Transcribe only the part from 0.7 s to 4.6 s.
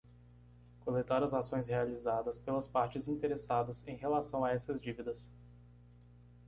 Coletar as ações realizadas pelas partes interessadas em relação a